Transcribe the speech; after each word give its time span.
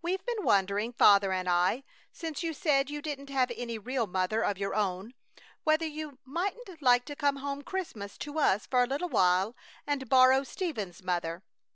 We've 0.00 0.24
been 0.24 0.44
wondering, 0.44 0.94
Father 0.94 1.30
and 1.30 1.46
I, 1.46 1.84
since 2.10 2.42
you 2.42 2.54
said 2.54 2.88
you 2.88 3.02
didn't 3.02 3.28
have 3.28 3.52
any 3.54 3.76
real 3.76 4.06
mother 4.06 4.42
of 4.42 4.56
your 4.56 4.74
own, 4.74 5.12
whether 5.62 5.84
you 5.84 6.16
mightn't 6.24 6.80
like 6.80 7.04
to 7.04 7.14
come 7.14 7.36
home 7.36 7.60
Christmas 7.60 8.16
to 8.16 8.38
us 8.38 8.64
for 8.64 8.82
a 8.82 8.86
little 8.86 9.10
while 9.10 9.54
and 9.86 10.08
borrow 10.08 10.42
Stephen's 10.42 11.02
mother. 11.02 11.42